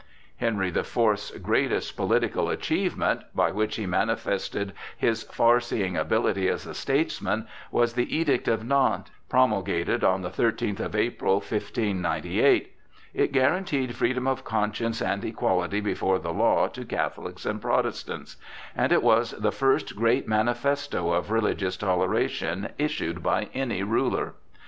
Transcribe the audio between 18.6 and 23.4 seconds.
and it was the first great manifesto of religious toleration issued